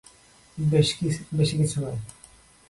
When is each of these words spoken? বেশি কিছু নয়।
বেশি 1.37 1.55
কিছু 1.57 1.77
নয়। 1.83 1.99